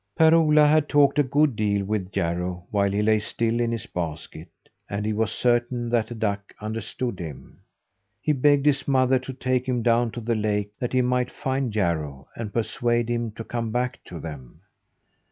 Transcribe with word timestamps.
Per 0.15 0.33
Ola 0.33 0.65
had 0.65 0.89
talked 0.89 1.19
a 1.19 1.23
good 1.23 1.55
deal 1.55 1.85
with 1.85 2.11
Jarro 2.11 2.63
while 2.71 2.89
he 2.91 3.03
lay 3.03 3.19
still 3.19 3.59
in 3.59 3.71
his 3.71 3.85
basket, 3.85 4.47
and 4.89 5.05
he 5.05 5.13
was 5.13 5.31
certain 5.31 5.89
that 5.89 6.07
the 6.07 6.15
duck 6.15 6.55
understood 6.59 7.19
him. 7.19 7.59
He 8.19 8.33
begged 8.33 8.65
his 8.65 8.87
mother 8.87 9.19
to 9.19 9.31
take 9.33 9.67
him 9.69 9.83
down 9.83 10.09
to 10.13 10.19
the 10.19 10.33
lake 10.33 10.71
that 10.79 10.93
he 10.93 11.03
might 11.03 11.29
find 11.29 11.71
Jarro, 11.71 12.27
and 12.35 12.51
persuade 12.51 13.09
him 13.09 13.29
to 13.33 13.43
come 13.43 13.69
back 13.69 13.99
to 14.05 14.19
them. 14.19 14.61